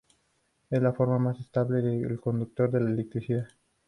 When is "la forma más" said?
0.81-1.39